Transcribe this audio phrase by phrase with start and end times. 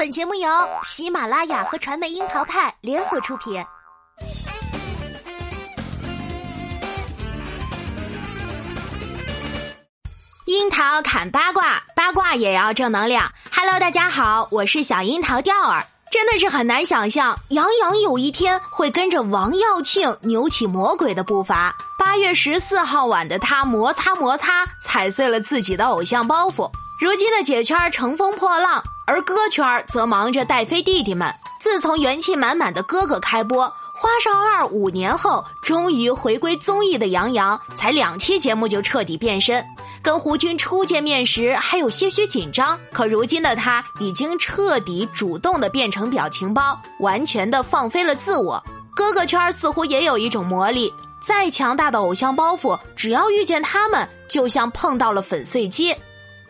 [0.00, 0.48] 本节目由
[0.82, 3.62] 喜马拉雅和传媒樱桃派联合出品。
[10.46, 13.30] 樱桃砍八卦，八卦也要正能量。
[13.54, 15.84] Hello，大家好，我是小樱桃钓儿。
[16.10, 21.76] 真的是很难想象，杨洋有一天会跟着王耀庆扭起魔鬼的步伐。
[21.98, 26.70] 八月十四号晚的他摩擦摩擦，踩碎了自己的偶像包袱。
[27.02, 31.34] 如今的姐圈乘风破浪，而哥圈则忙着带飞弟弟们。
[31.58, 39.66] 自从元气满满的哥哥开播，《花少二》五年后终于回归综艺的杨洋，才两期节目就彻底变身。
[40.00, 48.62] 跟胡军初见面时还有些许紧张，可如今的他已经彻底主动的变成表情包，完全的放飞了自我。
[48.94, 55.92] 哥哥圈似乎也有一种魔力，再强大的偶像包袱，只要遇见他们，就像碰到了粉碎机。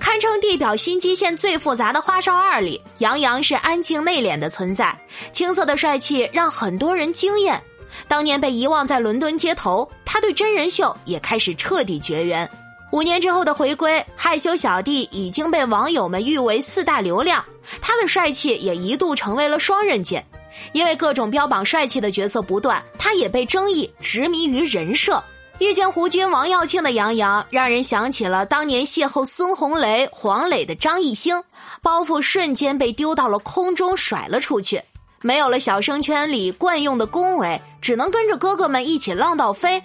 [0.01, 4.99] 堪称地表新基线最复杂的花少二里，杨洋是安静内敛的存在，
[5.31, 7.63] 青涩的帅气让很多人惊艳。
[8.09, 12.49] 当年被遗忘在伦敦街头，他对真人秀也开始彻底绝缘。
[12.93, 17.45] 五年之后的回归，害羞小弟已经被网友们誉为四大流量，
[17.81, 20.27] 他的帅气也一度成为了双刃剑。
[20.73, 25.23] 因为各种标榜帅气的角色不断，他也被争议执迷于人设。
[25.61, 31.39] 遇见胡军、王耀庆的杨洋，让人想起了当年邂逅孙红雷、黄磊的张艺兴，
[31.83, 34.83] 包袱瞬间被丢到了空中，甩了出去，
[35.21, 39.81] 没有了小生圈里惯用的恭维，只能跟着哥哥们一起浪到飞。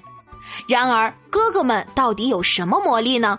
[0.65, 3.37] 然而，哥哥们到底有什么魔力呢？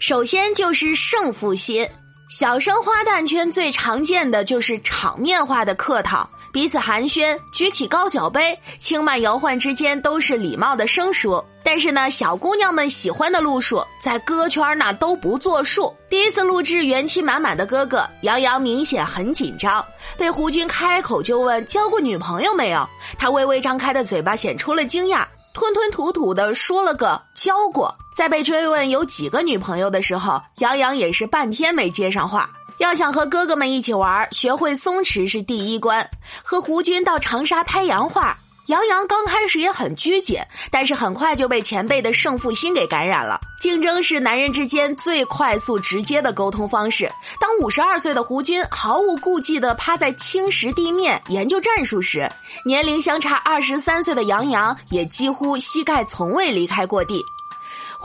[0.00, 1.88] 首先就是胜负心。
[2.28, 11.44] 小生花旦圈最常见的就是场面化的客套，彼此寒暄，举起高脚杯，轻慢摇晃之间都是礼貌的生疏。
[11.62, 15.94] 但是呢，小姑娘们喜欢的路数，在歌圈那都不作数。
[16.08, 19.84] 第一次录制元气满满的哥哥，杨洋明显很紧张，
[20.16, 25.26] 被胡军开口就问交过女朋友没有，他微微张开的嘴巴显出了惊讶。
[25.52, 32.48] 吞吞吐吐的说了个交过，在被追问有几个女朋友的时候，杨洋也是半天没接上话。
[32.78, 36.08] 要想和哥哥们一起玩，学会松弛是第一关。
[36.42, 38.36] 和胡军到长沙拍洋画。
[38.66, 40.40] 杨洋刚开始也很拘谨，
[40.72, 43.38] 但是很快就被前辈的胜负心给感染了。
[43.60, 47.08] 竞争是男人之间最快速、直接的沟通方式。
[47.40, 52.28] 当五十二岁的胡军毫无顾忌地趴在青石地面研究战术时，
[52.64, 57.24] 年龄相差二十三岁的杨洋也几乎膝盖从未离开过地。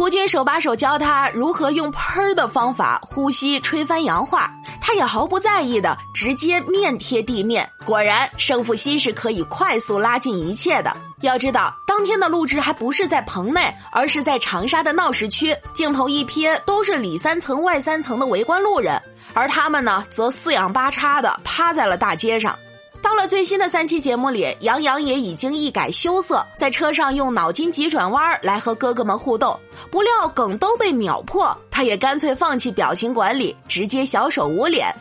[0.01, 4.51] 胡军手把手教他如何用喷儿的方法呼吸吹翻洋画，
[4.81, 7.69] 他也毫不在意的直接面贴地面。
[7.85, 10.91] 果然，胜负心是可以快速拉近一切的。
[11.19, 15.55] 要知道，当天的录制还不是在棚内，而是在长沙的闹市区。
[15.71, 18.99] 镜头一瞥，都是里三层外三层的围观路人，
[19.35, 22.57] 而他们呢，则四仰八叉的趴在了大街上。
[23.01, 29.59] 到了最新的三期节目里，杨洋也已经一改羞涩，在车上用脑筋急转弯来和哥哥们互动。
[29.89, 34.93] 不料梗都被秒破，他也干脆放弃表情管理，直接小手捂脸。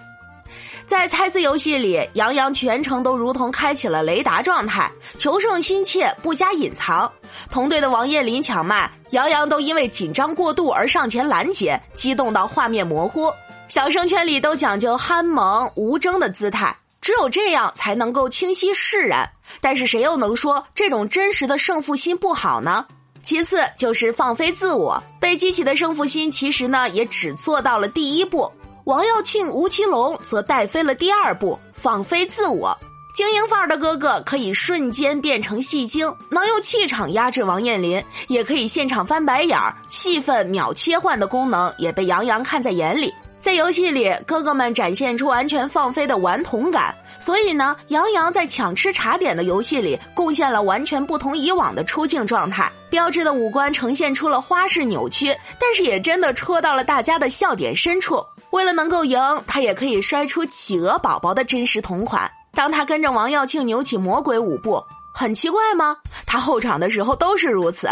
[0.87, 7.11] 在猜字游戏里，杨洋全程都如同开启了雷达状态，求胜心切，不加隐藏。
[7.50, 13.31] 同队的王彦霖抢麦，杨洋都因为紧张过度而上前拦截，激动到画面模糊。
[13.69, 16.77] 小生圈里都讲究憨萌无争的姿态。
[17.10, 19.28] 只有这样才能够清晰释然，
[19.60, 22.87] 但是谁又能说这种真实的胜负心不好呢？
[23.21, 28.49] 其次就是放飞自我，被激起的胜负心其实呢也只做到了第一步。
[28.84, 32.78] 王耀庆、吴奇隆则带飞了第二步，放飞自我。
[33.12, 43.12] 精英范儿的哥哥可以瞬间变成戏精，能用气场压制王彦霖，也可以现场翻白眼儿，戏份秒切换的功能也被杨洋看在眼里。
[43.41, 52.71] 在游戏里，哥哥们展现出完全放飞的顽童感，所以呢，杨洋在抢吃茶点的游戏里贡献了完全不同以往的出镜状态。
[52.91, 58.23] 标志的五官呈现出了花式扭曲，但是也真的戳到了大家的笑点深处。
[58.50, 62.31] 为了能够赢，他也可以摔出企鹅宝宝的真实同款。
[62.53, 65.97] 当他跟着王耀庆扭起魔鬼舞步，很奇怪吗？
[66.26, 67.88] 他后场的时候都是如此。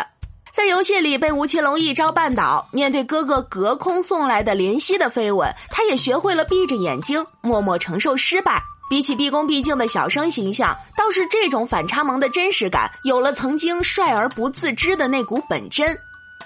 [0.52, 8.62] 在游戏里被吴奇隆一招绊倒，面对哥哥隔空送来的怜惜的飞吻，他也学会了闭着眼睛默默承受失败。
[8.90, 15.96] 比起毕恭毕敬的小生形象，倒是这种反差萌的真实感，有了曾经帅而不自知的那股本真。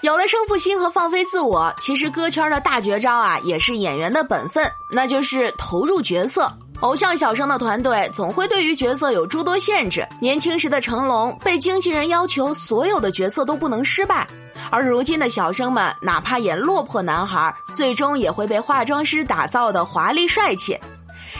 [0.01, 6.51] 有了胜负心和放飞自我，其实歌圈的大绝招啊，也是演员的本分，那就是投入角色。
[6.83, 10.05] 偶像小生的团队总会对于角色有诸多限制。
[10.19, 14.27] 年轻时的成龙被经纪人要求所有的角色都不能失败，
[14.69, 20.77] 而如今的小生们哪怕演落魄男孩，最终也会被化妆师打造的华丽帅气。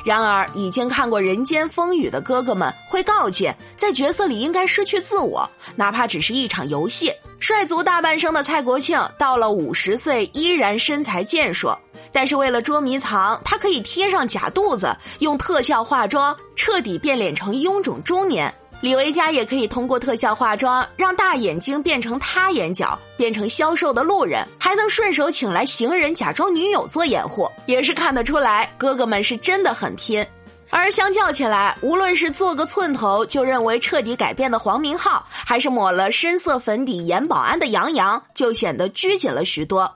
[0.05, 7.11] 然而，已经看过人间风雨的哥哥们会告诫，在角色里应该失去自我，哪怕只是一场游戏。
[7.41, 11.77] 帅足大半生的蔡国庆，到了五十岁依然身材健硕，
[12.13, 18.53] 但是为了捉迷藏，他可以贴上假肚子，用特效化妆，彻底变脸成臃肿中年。
[18.81, 30.25] 李维嘉也可以通过特效化妆，让大眼睛变成他眼角，变成消瘦的路人，还能顺手请来行人假装女友做掩护，也是看得出来哥哥们是真的很拼。
[30.69, 39.89] 而相较起来，无论是做个寸头就认为彻底改变的黄明昊，还是抹了深色粉底演保安的杨洋，就显得拘谨了许多。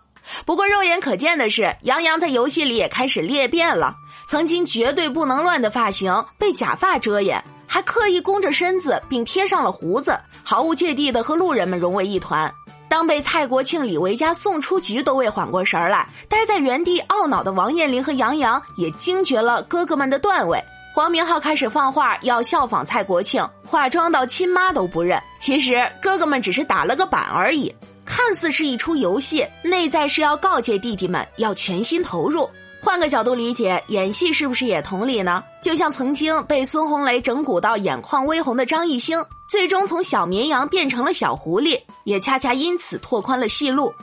[0.45, 3.95] 不过肉眼可见的是，杨洋在游戏里也开始裂变了，
[4.27, 7.43] 曾经绝对不能乱的发型被假发遮掩。
[7.69, 12.51] 还刻意弓着身子，并贴上了胡子，毫无芥蒂的和路人们融为一团。
[12.87, 20.57] 当被蔡国庆、李维嘉送出局都未缓过神来，待在原地懊恼的王彦霖和杨洋也惊觉了哥哥们的段位。
[20.95, 25.21] 黄明昊开始放话要效仿蔡国庆，化妆到亲妈都不认。
[25.41, 27.75] 其实哥哥们只是打了个板而已，
[28.07, 32.49] 看似是一出游戏，内在是要告诫弟弟们要全心投入。
[32.81, 35.43] 换个角度理解，演戏是不是也同理呢？
[35.61, 43.93] 就像曾经被孙红雷整蛊到眼眶微红的张艺兴，最终从小绵羊变成了小狐狸，也恰恰因此拓宽了戏路。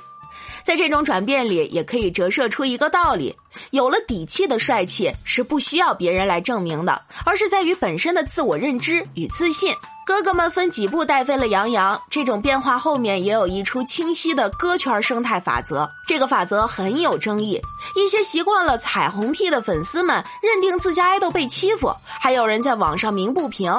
[0.65, 3.35] 在这种转变里，也可以折射出一个道理：
[3.71, 9.75] 有了底气的帅气是不需要别人来证明的，而是在于本身的自我认知与自信。
[10.07, 15.89] 哥哥们分几步带飞了杨洋，这种变化后面也有一出清晰的歌圈生态法则。
[16.07, 17.61] 这个法则很有争议，
[17.97, 23.73] 一些习惯了彩虹屁的粉丝们认定自家爱豆被欺负，还有人在网上鸣不平。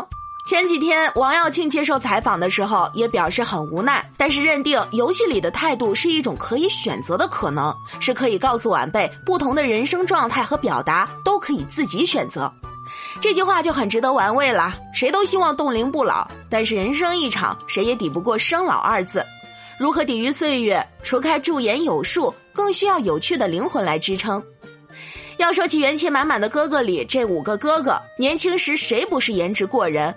[0.46, 12.52] 前几天王耀庆接受采访的时候也表示很无奈，但是认定游戏里的态度是一种可以选择的可能，是可以告诉晚辈不同的人生状态和表达都可以自己选择。
[13.20, 14.76] 这句话就很值得玩味了。
[14.94, 19.26] 谁都希望冻龄不老，但是人生一场，谁也抵不过生老二字。
[19.80, 20.88] 如何抵御岁月？
[21.02, 24.42] 除开驻颜有术，更需要有趣的灵魂来支撑。
[25.38, 30.14] 要说起元气满满的哥哥里，这五个哥哥年轻时谁不是颜值过人？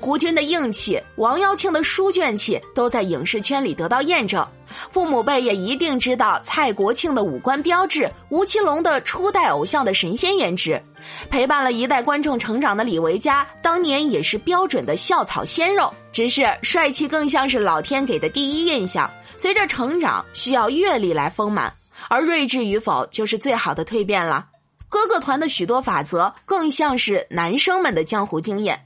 [0.00, 4.46] 胡军的硬气，王耀庆的书卷气，都在影视圈里得到验证。
[4.90, 10.82] 父母辈也一定知道蔡国庆的五官标志，吴奇隆的初代偶像的神仙颜值。
[11.28, 19.10] 陪伴了一代观众成长的李维嘉，当年也是标准的校草鲜肉，只是帅气更像是老天给的第一印象。
[19.36, 21.72] 随着成长，需要阅历来丰满，
[22.08, 24.46] 而睿智与否就是最好的蜕变了。
[24.88, 28.80] 哥哥团的许多法则，更像是男生们的江湖经验。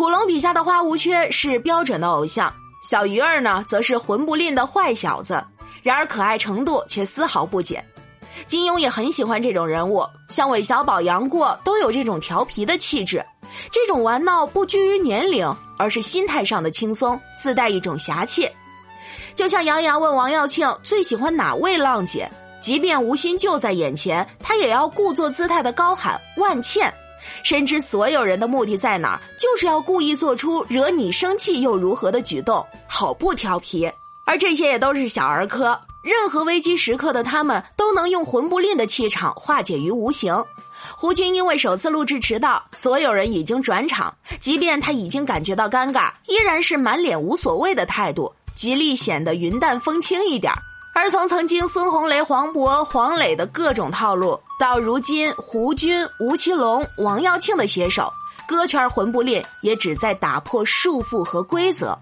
[0.00, 2.50] 古龙笔下的花无缺是标准的偶像，
[2.82, 5.44] 小鱼儿呢，则是混不吝的坏小子，
[5.82, 7.84] 然而可爱程度却丝毫不减。
[8.46, 13.22] 金庸也很喜欢这种人物，像韦小宝、杨过都有这种调皮的气质。
[13.70, 18.48] 这种玩闹不拘于年龄，而是心态上的轻松，自带一种侠气。
[19.34, 22.26] 就像杨洋问王耀庆最喜欢哪位浪姐，
[22.58, 26.90] 即便吴昕就在眼前，他也要故作姿态的高喊万茜。
[27.42, 33.90] 深知所有人的目的在哪儿，就是要故意做出惹你生气又如何的举动，好不调皮。
[34.24, 40.32] 而这些也都是小儿科，任何危机时刻的他们都能用魂不吝的气场化解于无形。
[40.96, 50.58] 胡军因为首次录制迟到，所有人已经转场，即便他已经感觉到尴尬，依然是满脸无所谓的态度，极力显得云淡风轻一点儿。
[50.92, 58.12] 而从曾经孙红雷、黄渤、黄磊的各种套路，到如今胡军、吴奇隆、王耀庆的携手，
[58.46, 61.96] 歌圈魂不吝也只在打破束缚和规则。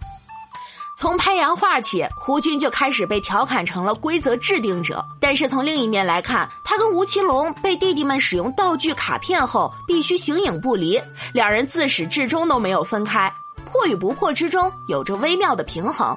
[0.97, 5.05] 从拍洋画起，胡军就开始被调侃成了规则制定者。
[5.21, 11.01] 但是从另一面来看，他跟吴奇隆被弟弟们使用道具卡片后，必须形影不离，
[11.33, 13.33] 两人自始至终都没有分开，
[13.65, 16.17] 破与不破之中有着微妙的平衡。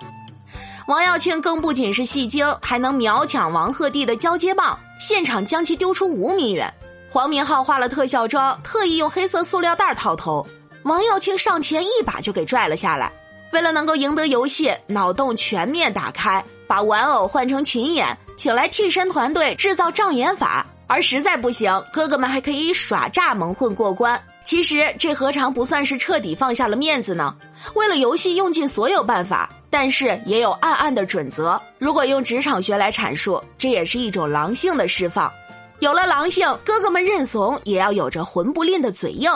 [0.91, 6.69] 王耀庆更不仅是戏精，还能秒抢王鹤棣的交接棒，现场将其丢出五米远。
[7.09, 10.45] 黄明昊化了特效妆，特意用黑色塑料袋套头，
[10.83, 13.09] 王耀庆上前一把就给拽了下来。
[13.53, 18.05] 为了能够赢得游戏，脑洞全面打开，把玩偶换成群演，
[18.35, 20.65] 请来替身团队制造障眼法。
[20.87, 24.21] 而实在不行，哥哥们还可以耍诈蒙混过关。
[24.43, 27.35] 其实这何尝不算是彻底放下了面子呢？
[27.75, 29.49] 为了游戏用尽所有办法。
[29.73, 31.59] 但是也有暗暗的准则。
[31.79, 35.31] 如果用职场学来阐述，这也是一种狼性的释放。
[35.79, 39.31] 有了狼性，哥哥们认怂也要有着魂不吝的嘴硬。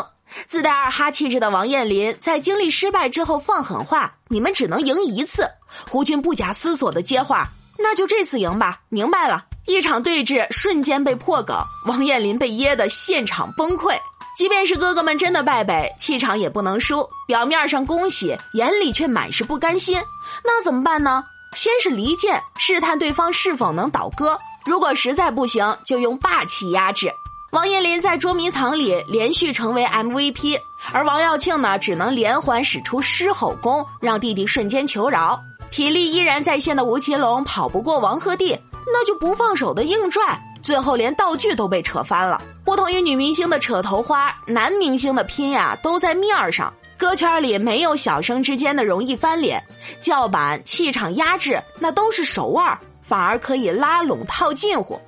[0.45, 5.50] 自带二哈气质的王彦霖，在经历失败之后放狠话：“你们只能赢一次。”
[5.89, 7.47] 胡军不假思索的接话
[7.79, 11.55] ：“那就这次赢吧。”明白了，一场对峙瞬间被破梗，
[11.88, 13.95] 王彦霖被噎得现场崩溃。
[14.38, 17.08] 即便是哥哥们真的败北，气场也不能输。
[17.25, 19.98] 表面上恭喜，眼里却满是不甘心。
[20.44, 21.24] 那怎么办呢？
[21.56, 24.38] 先是离间，试探对方是否能倒戈。
[24.65, 27.10] 如果实在不行，就用霸气压制。
[27.51, 30.60] 王彦霖在捉迷藏里连续成为 MVP，
[30.92, 35.39] 而王耀庆呢，只能连环使出狮吼功，让弟弟瞬间求饶。
[35.72, 40.22] 体力依然在线的吴奇隆跑不过王鹤棣，那就不放手的硬拽。
[40.65, 42.41] 最后连道具都被扯翻了。
[42.63, 46.74] 不同于女明星的扯头花，男明星的拼呀都在面儿上。
[46.98, 49.63] 歌圈里没有小生之间的容易翻脸，
[50.01, 55.00] 叫板、气场压制那都是手腕，反而可以拉拢套近乎。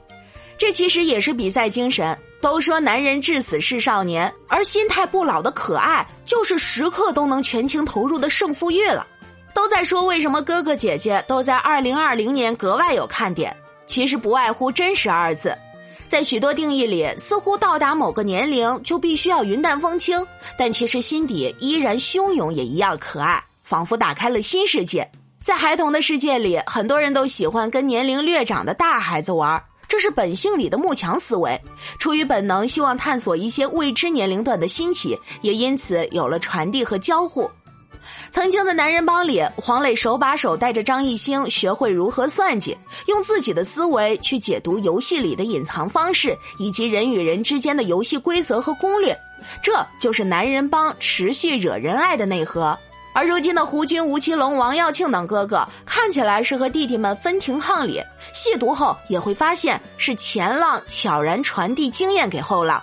[0.59, 2.15] 这其实也是比赛精神。
[2.39, 9.07] 都说男人至死是少年，而心态不老的可爱，就是时刻都能全情投入的胜负欲了。
[9.55, 13.55] 都在说为什么哥哥姐姐都在二零二零年格外有看点。
[13.87, 15.57] 其实不外乎真实二字，
[16.07, 20.23] 在许多定义里，似乎到达某个年龄就必须要云淡风轻，
[20.57, 25.09] 但其实心底依然汹涌，也一样可爱，仿佛打开了新世界。
[25.41, 31.59] 在孩童的世界里，很多人都喜欢跟年龄略长的大孩子玩，这是本性里的慕强思维，
[31.97, 37.49] 出于本能，希望探索一些未知年龄段的新奇，也因此有了传递和交互。
[38.31, 49.17] 曾经的男人帮里，黄磊手把手带着张艺兴学会如何算计，用自己的思维去解读游戏里的隐藏方式以及人与人之间的游戏规则和攻略，
[49.61, 52.77] 这就是男人帮持续惹人爱的内核。
[53.13, 57.99] 而如今的胡军、吴奇隆、王耀庆等哥哥，看起来是和弟弟们分庭抗礼，
[58.33, 62.79] 细读后也会发现是前浪悄然传递经验给后浪，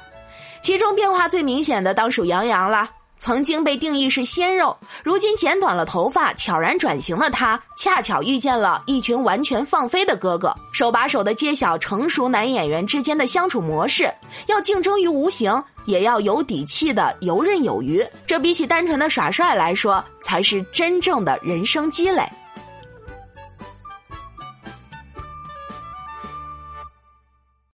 [0.61, 2.91] 其中变化最明显的当属杨洋了。
[3.19, 14.13] 曾经被定义是鲜肉，如今剪短了头发，悄然转型的他，恰巧遇见了一群完全放飞的哥哥，手把手的揭晓成熟男演员之间的相处模式。
[14.47, 18.05] 要竞争于无形，也要有底气的游刃有余。
[18.27, 22.23] 这比起单纯的耍帅来说，才是真正的人生积累。